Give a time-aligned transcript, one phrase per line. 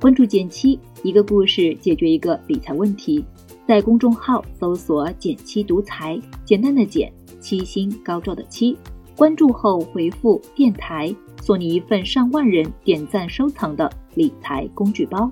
[0.00, 3.22] 关注减七，一个故事解决一个理财问题。
[3.68, 8.74] 在公众号搜索“减七独裁，简单的减，七星高照的七。
[9.14, 15.30] 关注后回复“电台”，送你一份上万人点赞收藏的理财工具包。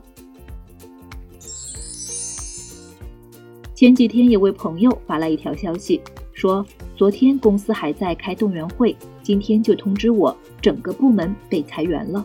[3.74, 5.98] 前几天有位朋友发来一条消息，
[6.34, 6.62] 说
[6.94, 12.22] 昨天公司还在开动员会，今天就通知我整个部门被裁员了。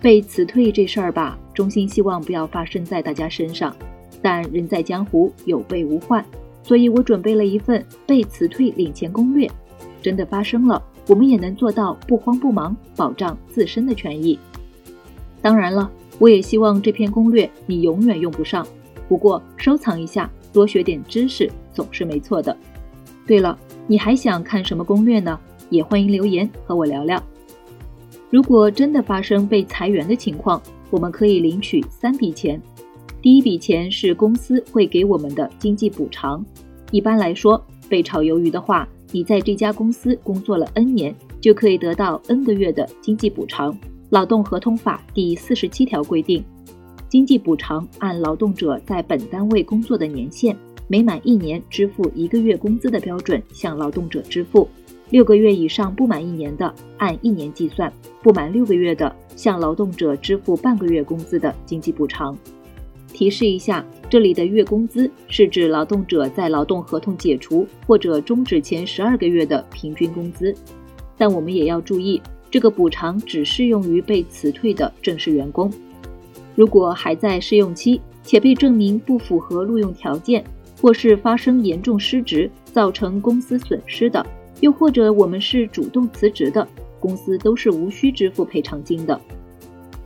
[0.00, 3.74] 被辞退这事儿吧，衷心希望不要发生在大家身上。
[4.20, 6.24] 但人在江湖，有备无患，
[6.62, 9.48] 所以我准备了一份被辞退领钱攻略。
[10.00, 14.38] 真的发生了，我们也能做到不慌不忙，保障自身的权益。
[15.40, 18.66] 当然了，我也希望这篇攻略你永远用不上。
[19.08, 20.30] 不过收藏一下。
[20.50, 22.56] 多学点知识总是没错的。
[23.26, 23.56] 对了，
[23.86, 25.38] 你还想看什么攻略呢？
[25.68, 27.22] 也欢迎留言和我聊聊。
[28.30, 30.60] 如果真的发生被裁员的情况，
[30.90, 32.60] 我们可以领取三笔钱。
[33.22, 36.44] 第一笔钱是公司会给我们的经济补偿。
[36.90, 43.76] 一般来说，被炒鱿鱼的话，你在这家公司工作了 N 年，就可以得到 N 个月的经济补偿。
[44.10, 46.44] 劳动合同法第四十七条规定。
[47.08, 50.54] 经济补偿按劳动者在本单位工作的年限，
[50.86, 54.68] 每满一年支付一个月工资的标准向劳动者支付。
[55.10, 57.90] 六个月以上不满一年的，按一年计算；
[58.22, 62.36] 不满六个月的，向劳动者支付半个月工资的经济补偿。
[63.12, 70.54] 提示一下，这里的月工资是指劳动者在劳动合同解除或者终止前十二个月的平均工资。
[71.16, 72.20] 但我们也要注意，
[72.50, 75.72] 这个补偿只适用于被辞退的正式员工。
[76.54, 80.44] 如果还在试用期，且被证明不符合录用条件，
[80.82, 84.24] 或是发生严重失职造成公司损失的，
[84.60, 86.66] 又或者我们是主动辞职的，
[86.98, 89.20] 公司都是无需支付赔偿金的。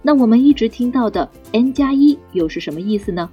[0.03, 3.31] 那我们一直听到的 N 加一又是什么意思呢？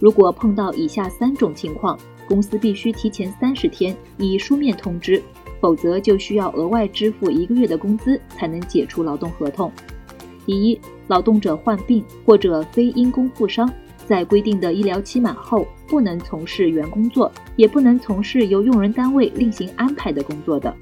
[0.00, 1.98] 如果碰到以下三种情况，
[2.28, 5.22] 公司必须提前三十天以书面通知，
[5.60, 9.70] 否则就需要额外支付一个月的工资才能解除劳动合同。
[10.46, 13.70] 第一，劳动者患病或者非因公负伤，
[14.06, 20.74] 在规定的医疗期满后，不能从事原工作，也不能从事由用人单位另行安排的工作的。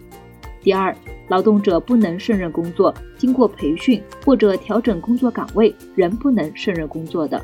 [0.61, 0.95] 第二，
[1.29, 7.41] 劳动者不能胜任工作，经过培训或者调整工作岗位，仍不能胜任工作的。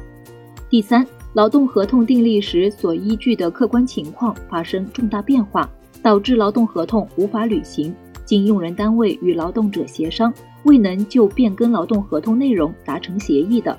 [0.69, 5.69] 第三，劳动合同订立时所依据的客观情况发生重大变化，
[6.03, 7.95] 导致劳动合同无法履行，
[8.25, 10.33] 经用人单位与劳动者协商。
[10.65, 13.79] 未能就变更劳动合同内容达成协议的，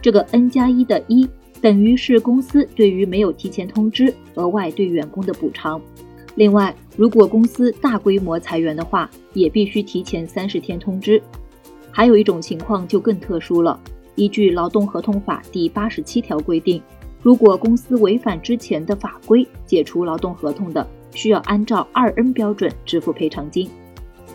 [0.00, 1.28] 这个 N 加一的一
[1.60, 5.80] 等于是公司对于没有提前通知额外对员工的补偿。
[6.36, 11.20] 另外，如果公司大规模裁员的话，也必须提前三十天通知。
[11.90, 13.80] 还有一种情况就更特殊了，
[14.14, 16.80] 依据劳动合同法第八十七条规定，
[17.20, 23.68] 如果公司违反之前的法规解除劳动合同的，需要按照二 N 标准支付赔偿金。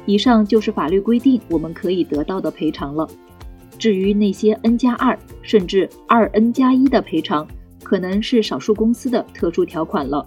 [0.06, 3.08] 以上就是法律规定我们可以得到的赔偿了。
[3.84, 7.46] 至于那些 N 加二甚至二 N 加一的赔偿，
[7.84, 10.26] 可能是少数公司的特殊条款了。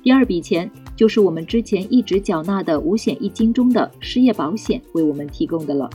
[0.00, 5.90] 第二笔钱就是我们之前一直缴纳的五险一金中的失业保险为我们提供的了。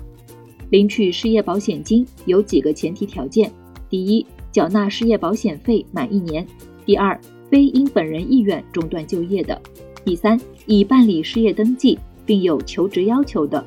[0.72, 3.50] 领取失业保险金有几个前提条件：
[3.90, 6.46] 第一，缴纳失业保险费满一年；
[6.86, 7.18] 第二，
[7.50, 9.56] 非因本人意愿中断就业的；
[10.04, 11.98] 第三，已办理失业登记。
[12.26, 13.66] 并有求职要求的，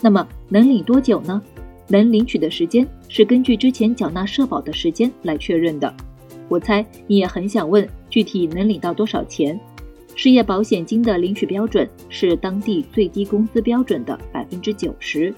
[0.00, 1.42] 那么能领多久呢？
[1.88, 5.92] 能领取的时间是根据之前缴纳社保的时间来确认的。
[6.48, 9.58] 我猜你也很想问，具体能领到多少钱？
[10.14, 15.34] 失业保险金的领取标准是当地最低工资标准的百分之九十。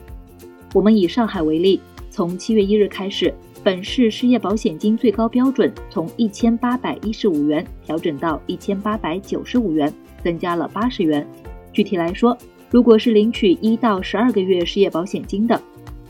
[0.75, 1.81] 我们以上海为例，
[2.11, 3.33] 从七月一日开始，
[3.65, 9.91] 本市失业保险金最高标准从一千八百一十五元调整到一千八百九十五元，
[10.23, 11.27] 增加了八十元。
[11.73, 12.37] 具体来说，
[12.71, 15.59] 如果是领取一到十二个月失业保险金的，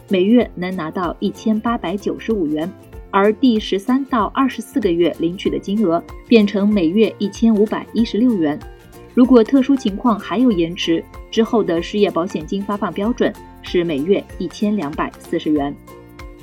[0.09, 2.73] 每月能拿到一千八百九十五元，
[3.11, 8.59] 而第十三到二十四个月领取的金额变成每月一千五百一十六元。
[9.15, 13.33] 如果特殊情况还有延迟，之后的失业保险金发放标准
[13.63, 15.75] 是每月一千两百四十元。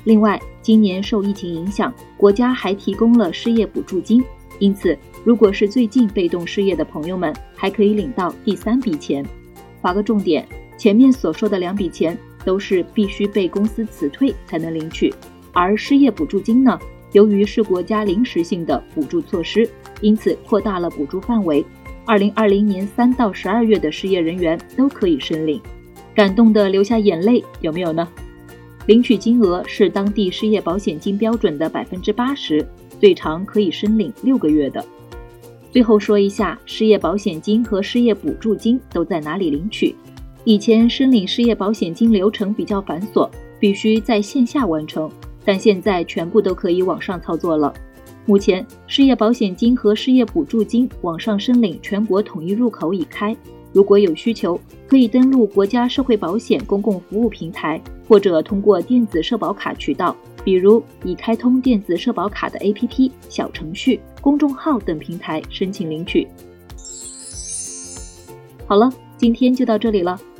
[0.04, 4.22] 另外，今年受疫情影响，国家还提供了失业补助金，
[4.58, 9.24] 因此，如果是最近被动失业的朋友们，还可以领到第三笔钱。
[9.80, 10.46] 划个重点，
[10.76, 15.12] 前面所说的两笔钱都是必须被公司辞退才能领取，
[15.52, 16.78] 而失业补助金呢，
[17.12, 19.68] 由于是国家临时性的补助措施，
[20.00, 21.64] 因此扩大了补助范围。
[22.06, 25.60] 二零二零年三到十二月的失业人员都可以申领，
[26.14, 28.06] 感动的流下眼泪，有没有呢？
[28.86, 32.66] 领取金额是当地失业保险金标准的百分之八十，
[33.00, 34.84] 最长可以申领六个月的。
[35.70, 39.94] 最后说一下，失业保险金和失业补助金都在哪里领取？
[40.44, 43.26] 以前申领失业保险金流程比较繁琐，
[43.58, 45.10] 必须在线下完成，
[45.42, 47.72] 但现在全部都可以网上操作了。
[48.26, 53.34] 目前，失业保险金和失业补助金网上申领全国统一入口已开。
[53.72, 60.14] 如果有需求，可以登录国家社会保险公共服务平台，或者通过电子社保卡渠道，
[60.44, 66.28] 比如已开通电子社保卡的 APP、小程序、公众号等平台申请领取。
[68.66, 70.20] 好了，今天就到这里了。